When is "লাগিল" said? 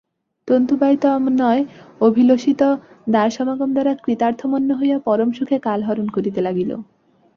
6.41-6.71